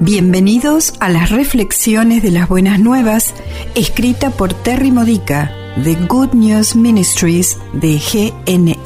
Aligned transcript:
Bienvenidos 0.00 0.94
a 1.00 1.08
las 1.08 1.30
reflexiones 1.30 2.22
de 2.22 2.30
las 2.30 2.48
buenas 2.48 2.78
nuevas, 2.78 3.34
escrita 3.74 4.30
por 4.30 4.54
Terry 4.54 4.92
Modica 4.92 5.50
de 5.74 5.96
Good 5.96 6.34
News 6.34 6.76
Ministries 6.76 7.58
de 7.72 7.98
gnm-es.org. 7.98 8.84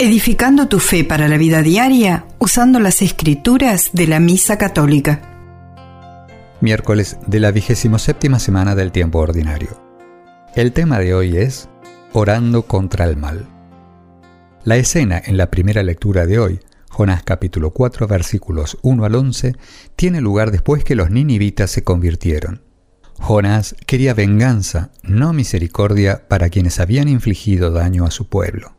Edificando 0.00 0.66
tu 0.66 0.80
fe 0.80 1.04
para 1.04 1.28
la 1.28 1.36
vida 1.36 1.62
diaria 1.62 2.24
usando 2.40 2.80
las 2.80 3.02
escrituras 3.02 3.90
de 3.92 4.08
la 4.08 4.18
Misa 4.18 4.58
Católica. 4.58 5.20
Miércoles 6.60 7.18
de 7.24 7.38
la 7.38 7.52
vigésimo 7.52 8.00
séptima 8.00 8.40
semana 8.40 8.74
del 8.74 8.90
tiempo 8.90 9.20
ordinario. 9.20 9.80
El 10.56 10.72
tema 10.72 10.98
de 10.98 11.14
hoy 11.14 11.36
es 11.36 11.68
Orando 12.12 12.62
contra 12.62 13.04
el 13.04 13.16
mal. 13.16 13.46
La 14.64 14.74
escena 14.74 15.22
en 15.24 15.36
la 15.36 15.52
primera 15.52 15.84
lectura 15.84 16.26
de 16.26 16.40
hoy 16.40 16.60
Jonás 16.98 17.22
capítulo 17.22 17.70
4 17.70 18.08
versículos 18.08 18.76
1 18.82 19.04
al 19.04 19.14
11 19.14 19.54
tiene 19.94 20.20
lugar 20.20 20.50
después 20.50 20.82
que 20.82 20.96
los 20.96 21.12
ninivitas 21.12 21.70
se 21.70 21.84
convirtieron. 21.84 22.64
Jonás 23.20 23.76
quería 23.86 24.14
venganza, 24.14 24.90
no 25.04 25.32
misericordia, 25.32 26.26
para 26.26 26.48
quienes 26.48 26.80
habían 26.80 27.06
infligido 27.06 27.70
daño 27.70 28.04
a 28.04 28.10
su 28.10 28.28
pueblo. 28.28 28.74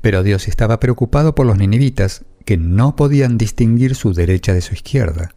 Pero 0.00 0.24
Dios 0.24 0.48
estaba 0.48 0.80
preocupado 0.80 1.36
por 1.36 1.46
los 1.46 1.56
ninivitas, 1.56 2.24
que 2.44 2.56
no 2.56 2.96
podían 2.96 3.38
distinguir 3.38 3.94
su 3.94 4.14
derecha 4.14 4.52
de 4.52 4.60
su 4.60 4.74
izquierda, 4.74 5.30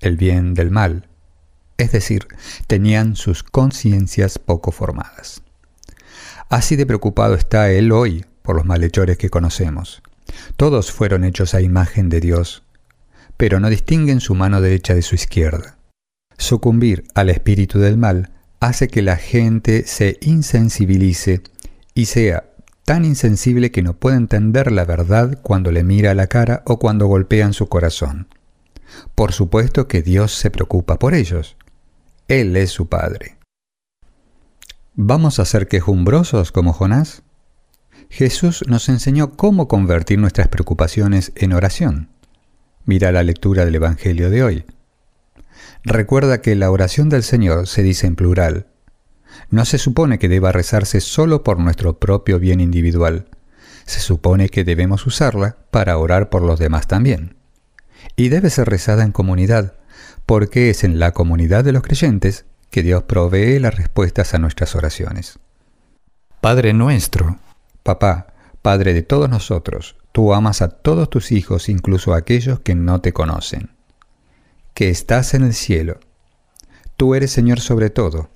el 0.00 0.16
bien 0.16 0.52
del 0.52 0.72
mal, 0.72 1.08
es 1.78 1.92
decir, 1.92 2.26
tenían 2.66 3.14
sus 3.14 3.44
conciencias 3.44 4.40
poco 4.40 4.72
formadas. 4.72 5.44
Así 6.48 6.74
de 6.74 6.86
preocupado 6.86 7.36
está 7.36 7.70
Él 7.70 7.92
hoy 7.92 8.24
por 8.42 8.56
los 8.56 8.64
malhechores 8.64 9.16
que 9.16 9.30
conocemos. 9.30 10.02
Todos 10.56 10.92
fueron 10.92 11.24
hechos 11.24 11.54
a 11.54 11.60
imagen 11.60 12.08
de 12.08 12.20
Dios, 12.20 12.62
pero 13.36 13.60
no 13.60 13.68
distinguen 13.70 14.20
su 14.20 14.34
mano 14.34 14.60
derecha 14.60 14.94
de 14.94 15.02
su 15.02 15.14
izquierda. 15.14 15.78
Sucumbir 16.38 17.04
al 17.14 17.30
espíritu 17.30 17.78
del 17.78 17.96
mal 17.96 18.30
hace 18.60 18.88
que 18.88 19.02
la 19.02 19.16
gente 19.16 19.86
se 19.86 20.18
insensibilice 20.20 21.42
y 21.94 22.06
sea 22.06 22.50
tan 22.84 23.04
insensible 23.04 23.70
que 23.70 23.82
no 23.82 23.94
puede 23.94 24.16
entender 24.16 24.70
la 24.70 24.84
verdad 24.84 25.38
cuando 25.42 25.72
le 25.72 25.82
mira 25.82 26.12
a 26.12 26.14
la 26.14 26.28
cara 26.28 26.62
o 26.66 26.78
cuando 26.78 27.06
golpean 27.06 27.52
su 27.52 27.68
corazón. 27.68 28.28
Por 29.14 29.32
supuesto 29.32 29.88
que 29.88 30.02
Dios 30.02 30.32
se 30.32 30.50
preocupa 30.50 30.98
por 30.98 31.14
ellos. 31.14 31.56
Él 32.28 32.56
es 32.56 32.70
su 32.70 32.88
Padre. 32.88 33.36
¿Vamos 34.94 35.38
a 35.40 35.44
ser 35.44 35.68
quejumbrosos 35.68 36.52
como 36.52 36.72
Jonás? 36.72 37.22
Jesús 38.08 38.64
nos 38.66 38.88
enseñó 38.88 39.36
cómo 39.36 39.68
convertir 39.68 40.18
nuestras 40.18 40.48
preocupaciones 40.48 41.32
en 41.34 41.52
oración. 41.52 42.08
Mira 42.84 43.12
la 43.12 43.22
lectura 43.22 43.64
del 43.64 43.74
Evangelio 43.74 44.30
de 44.30 44.42
hoy. 44.42 44.64
Recuerda 45.82 46.40
que 46.40 46.54
la 46.54 46.70
oración 46.70 47.08
del 47.08 47.22
Señor 47.22 47.66
se 47.66 47.82
dice 47.82 48.06
en 48.06 48.16
plural. 48.16 48.66
No 49.50 49.64
se 49.64 49.78
supone 49.78 50.18
que 50.18 50.28
deba 50.28 50.52
rezarse 50.52 51.00
solo 51.00 51.42
por 51.42 51.58
nuestro 51.58 51.98
propio 51.98 52.38
bien 52.38 52.60
individual. 52.60 53.28
Se 53.84 54.00
supone 54.00 54.48
que 54.48 54.64
debemos 54.64 55.06
usarla 55.06 55.56
para 55.70 55.98
orar 55.98 56.28
por 56.30 56.42
los 56.42 56.58
demás 56.58 56.86
también. 56.88 57.36
Y 58.16 58.28
debe 58.28 58.50
ser 58.50 58.68
rezada 58.68 59.04
en 59.04 59.12
comunidad, 59.12 59.74
porque 60.26 60.70
es 60.70 60.84
en 60.84 60.98
la 60.98 61.12
comunidad 61.12 61.64
de 61.64 61.72
los 61.72 61.82
creyentes 61.82 62.46
que 62.70 62.82
Dios 62.82 63.04
provee 63.04 63.58
las 63.58 63.76
respuestas 63.76 64.34
a 64.34 64.38
nuestras 64.38 64.74
oraciones. 64.74 65.38
Padre 66.40 66.72
nuestro, 66.72 67.38
Papá, 67.86 68.34
Padre 68.62 68.94
de 68.94 69.04
todos 69.04 69.30
nosotros, 69.30 69.94
tú 70.10 70.34
amas 70.34 70.60
a 70.60 70.70
todos 70.70 71.08
tus 71.08 71.30
hijos, 71.30 71.68
incluso 71.68 72.14
a 72.14 72.16
aquellos 72.16 72.58
que 72.58 72.74
no 72.74 73.00
te 73.00 73.12
conocen. 73.12 73.70
Que 74.74 74.90
estás 74.90 75.34
en 75.34 75.44
el 75.44 75.54
cielo. 75.54 76.00
Tú 76.96 77.14
eres 77.14 77.30
Señor 77.30 77.60
sobre 77.60 77.90
todo. 77.90 78.28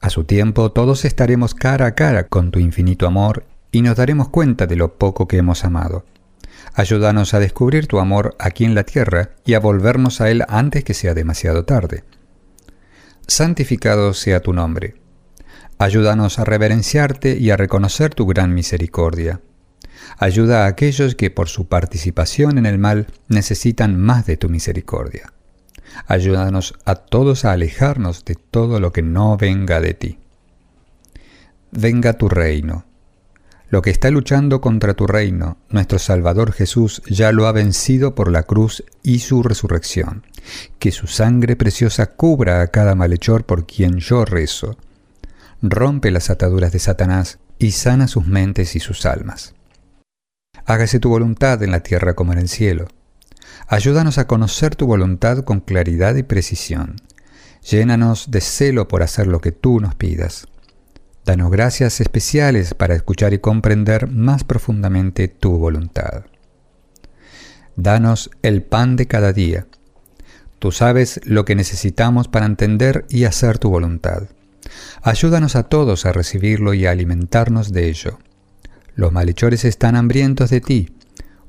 A 0.00 0.08
su 0.08 0.22
tiempo 0.22 0.70
todos 0.70 1.04
estaremos 1.04 1.52
cara 1.52 1.86
a 1.86 1.94
cara 1.96 2.28
con 2.28 2.52
tu 2.52 2.60
infinito 2.60 3.08
amor 3.08 3.42
y 3.72 3.82
nos 3.82 3.96
daremos 3.96 4.28
cuenta 4.28 4.68
de 4.68 4.76
lo 4.76 4.94
poco 4.98 5.26
que 5.26 5.38
hemos 5.38 5.64
amado. 5.64 6.04
Ayúdanos 6.72 7.34
a 7.34 7.40
descubrir 7.40 7.88
tu 7.88 7.98
amor 7.98 8.36
aquí 8.38 8.64
en 8.64 8.76
la 8.76 8.84
tierra 8.84 9.30
y 9.44 9.54
a 9.54 9.58
volvernos 9.58 10.20
a 10.20 10.30
él 10.30 10.44
antes 10.46 10.84
que 10.84 10.94
sea 10.94 11.12
demasiado 11.12 11.64
tarde. 11.64 12.04
Santificado 13.26 14.14
sea 14.14 14.38
tu 14.38 14.52
nombre 14.52 14.94
Ayúdanos 15.78 16.38
a 16.38 16.44
reverenciarte 16.44 17.36
y 17.36 17.50
a 17.50 17.56
reconocer 17.58 18.14
tu 18.14 18.26
gran 18.26 18.54
misericordia. 18.54 19.42
Ayuda 20.16 20.64
a 20.64 20.68
aquellos 20.68 21.14
que 21.14 21.30
por 21.30 21.48
su 21.48 21.68
participación 21.68 22.56
en 22.56 22.64
el 22.64 22.78
mal 22.78 23.08
necesitan 23.28 24.00
más 24.00 24.24
de 24.24 24.38
tu 24.38 24.48
misericordia. 24.48 25.34
Ayúdanos 26.06 26.74
a 26.86 26.94
todos 26.94 27.44
a 27.44 27.52
alejarnos 27.52 28.24
de 28.24 28.36
todo 28.36 28.80
lo 28.80 28.90
que 28.92 29.02
no 29.02 29.36
venga 29.36 29.80
de 29.80 29.92
ti. 29.92 30.18
Venga 31.72 32.14
tu 32.14 32.30
reino. 32.30 32.86
Lo 33.68 33.82
que 33.82 33.90
está 33.90 34.10
luchando 34.10 34.62
contra 34.62 34.94
tu 34.94 35.06
reino, 35.06 35.58
nuestro 35.68 35.98
Salvador 35.98 36.52
Jesús 36.52 37.02
ya 37.06 37.32
lo 37.32 37.46
ha 37.46 37.52
vencido 37.52 38.14
por 38.14 38.30
la 38.30 38.44
cruz 38.44 38.82
y 39.02 39.18
su 39.18 39.42
resurrección. 39.42 40.24
Que 40.78 40.90
su 40.90 41.06
sangre 41.06 41.54
preciosa 41.54 42.06
cubra 42.06 42.62
a 42.62 42.68
cada 42.68 42.94
malhechor 42.94 43.44
por 43.44 43.66
quien 43.66 43.98
yo 43.98 44.24
rezo 44.24 44.78
rompe 45.62 46.10
las 46.10 46.30
ataduras 46.30 46.72
de 46.72 46.78
Satanás 46.78 47.38
y 47.58 47.72
sana 47.72 48.08
sus 48.08 48.26
mentes 48.26 48.76
y 48.76 48.80
sus 48.80 49.06
almas. 49.06 49.54
Hágase 50.64 51.00
tu 51.00 51.08
voluntad 51.08 51.62
en 51.62 51.70
la 51.70 51.80
tierra 51.80 52.14
como 52.14 52.32
en 52.32 52.38
el 52.38 52.48
cielo. 52.48 52.88
Ayúdanos 53.68 54.18
a 54.18 54.26
conocer 54.26 54.76
tu 54.76 54.86
voluntad 54.86 55.44
con 55.44 55.60
claridad 55.60 56.16
y 56.16 56.22
precisión. 56.22 56.96
Llénanos 57.68 58.30
de 58.30 58.40
celo 58.40 58.88
por 58.88 59.02
hacer 59.02 59.26
lo 59.26 59.40
que 59.40 59.52
tú 59.52 59.80
nos 59.80 59.94
pidas. 59.94 60.46
Danos 61.24 61.50
gracias 61.50 62.00
especiales 62.00 62.74
para 62.74 62.94
escuchar 62.94 63.32
y 63.32 63.38
comprender 63.38 64.08
más 64.08 64.44
profundamente 64.44 65.26
tu 65.26 65.58
voluntad. 65.58 66.26
Danos 67.74 68.30
el 68.42 68.62
pan 68.62 68.96
de 68.96 69.06
cada 69.06 69.32
día. 69.32 69.66
Tú 70.58 70.72
sabes 70.72 71.20
lo 71.24 71.44
que 71.44 71.54
necesitamos 71.54 72.28
para 72.28 72.46
entender 72.46 73.04
y 73.08 73.24
hacer 73.24 73.58
tu 73.58 73.70
voluntad. 73.70 74.28
Ayúdanos 75.02 75.56
a 75.56 75.64
todos 75.64 76.06
a 76.06 76.12
recibirlo 76.12 76.74
y 76.74 76.86
a 76.86 76.90
alimentarnos 76.90 77.72
de 77.72 77.88
ello. 77.88 78.18
Los 78.94 79.12
malhechores 79.12 79.64
están 79.64 79.94
hambrientos 79.94 80.50
de 80.50 80.60
ti. 80.60 80.96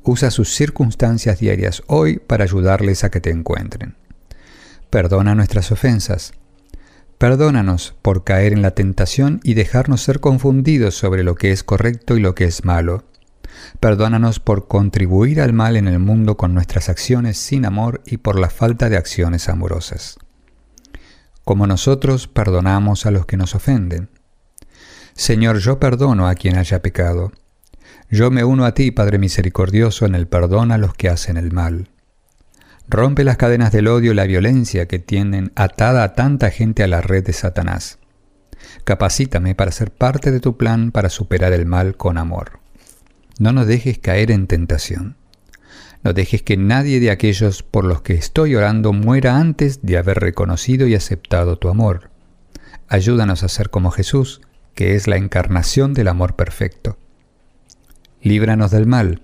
Usa 0.04 0.32
sus 0.32 0.54
circunstancias 0.54 1.40
diarias 1.40 1.82
hoy 1.88 2.20
para 2.20 2.44
ayudarles 2.44 3.04
a 3.04 3.10
que 3.10 3.22
te 3.22 3.30
encuentren. 3.30 3.96
Perdona 4.90 5.36
nuestras 5.36 5.72
ofensas. 5.72 6.34
Perdónanos 7.18 7.96
por 8.02 8.24
caer 8.24 8.54
en 8.54 8.62
la 8.62 8.72
tentación 8.72 9.40
y 9.44 9.54
dejarnos 9.54 10.02
ser 10.02 10.20
confundidos 10.20 10.96
sobre 10.96 11.24
lo 11.24 11.36
que 11.36 11.52
es 11.52 11.64
correcto 11.64 12.16
y 12.16 12.20
lo 12.20 12.36
que 12.36 12.46
es 12.46 12.64
malo. 12.64 13.06
Perdónanos 13.80 14.40
por 14.40 14.68
contribuir 14.68 15.42
al 15.42 15.54
mal 15.54 15.78
en 15.78 15.88
el 15.88 16.00
mundo 16.00 16.38
con 16.38 16.54
nuestras 16.54 16.90
acciones 16.90 17.38
sin 17.38 17.66
amor 17.66 18.02
y 18.06 18.18
por 18.18 18.40
la 18.40 18.50
falta 18.50 18.90
de 18.90 18.98
acciones 18.98 19.50
amorosas 19.50 20.20
como 21.48 21.66
nosotros 21.66 22.28
perdonamos 22.28 23.06
a 23.06 23.12
los 23.12 23.26
que 23.26 23.38
nos 23.38 23.56
ofenden. 23.56 24.10
Señor, 25.14 25.60
yo 25.60 25.80
perdono 25.80 26.28
a 26.28 26.36
quien 26.36 26.58
haya 26.58 26.82
pecado. 26.82 27.32
Yo 28.12 28.32
me 28.32 28.44
uno 28.44 28.66
a 28.66 28.74
ti, 28.74 28.92
Padre 28.92 29.18
misericordioso, 29.18 30.06
en 30.06 30.14
el 30.14 30.28
perdón 30.28 30.74
a 30.74 30.78
los 30.78 30.94
que 30.94 31.08
hacen 31.08 31.38
el 31.38 31.54
mal. 31.54 31.88
Rompe 32.90 33.24
las 33.24 33.38
cadenas 33.38 33.72
del 33.72 33.88
odio 33.88 34.12
y 34.12 34.16
la 34.16 34.26
violencia 34.26 34.90
que 34.90 35.00
tienen 35.00 35.54
atada 35.56 36.04
a 36.04 36.16
tanta 36.16 36.52
gente 36.52 36.84
a 36.84 36.88
la 36.88 37.00
red 37.00 37.24
de 37.24 37.32
Satanás. 37.32 37.98
Capacítame 38.84 39.56
para 39.56 39.72
ser 39.72 39.92
parte 39.92 40.32
de 40.32 40.42
tu 40.42 40.58
plan 40.58 40.92
para 40.92 41.10
superar 41.10 41.54
el 41.54 41.66
mal 41.66 41.96
con 41.96 42.18
amor. 42.18 42.60
No 43.40 43.54
nos 43.54 43.68
dejes 43.68 44.00
caer 44.00 44.32
en 44.32 44.48
tentación. 44.48 45.16
No 46.08 46.14
dejes 46.14 46.42
que 46.42 46.56
nadie 46.56 47.02
de 47.02 47.12
aquellos 47.12 47.64
por 47.64 47.84
los 47.84 48.02
que 48.02 48.14
estoy 48.14 48.56
orando 48.56 48.94
muera 48.94 49.36
antes 49.36 49.82
de 49.82 49.98
haber 49.98 50.20
reconocido 50.22 50.88
y 50.88 50.96
aceptado 50.96 51.58
tu 51.58 51.68
amor. 51.68 52.12
Ayúdanos 52.88 53.44
a 53.44 53.50
ser 53.50 53.70
como 53.70 53.92
Jesús, 53.92 54.40
que 54.74 54.96
es 54.96 55.08
la 55.08 55.18
encarnación 55.18 55.94
del 55.94 56.08
amor 56.08 56.38
perfecto. 56.38 56.98
Líbranos 58.22 58.72
del 58.72 58.88
mal. 58.88 59.22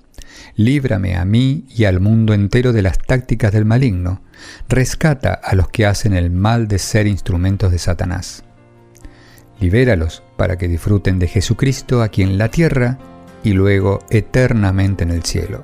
Líbrame 0.58 1.16
a 1.16 1.24
mí 1.24 1.64
y 1.74 1.86
al 1.86 2.02
mundo 2.02 2.34
entero 2.34 2.74
de 2.74 2.82
las 2.82 2.98
tácticas 2.98 3.54
del 3.54 3.64
maligno. 3.64 4.22
Rescata 4.68 5.34
a 5.34 5.56
los 5.56 5.70
que 5.70 5.86
hacen 5.86 6.14
el 6.14 6.32
mal 6.32 6.68
de 6.68 6.80
ser 6.80 7.08
instrumentos 7.08 7.72
de 7.72 7.80
Satanás. 7.80 8.44
Libéralos 9.62 10.22
para 10.36 10.58
que 10.58 10.68
disfruten 10.68 11.18
de 11.18 11.30
Jesucristo 11.30 12.02
aquí 12.02 12.24
en 12.24 12.38
la 12.38 12.50
tierra 12.50 13.00
y 13.42 13.54
luego 13.54 14.00
eternamente 14.10 15.06
en 15.06 15.12
el 15.12 15.24
cielo. 15.24 15.64